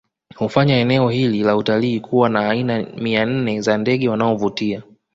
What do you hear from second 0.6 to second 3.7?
eneo hili la utalii kuwa na aina mia nne